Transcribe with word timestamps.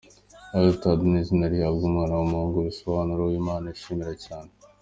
Eltad’ 0.59 0.99
ni 1.11 1.17
izina 1.21 1.45
rihabwa 1.51 1.83
umwana 1.89 2.13
w’umuhungu 2.15 2.57
bisobanura 2.67 3.21
uw’Imana 3.23 3.65
yishimira 3.67 4.13
cyane. 4.25 4.51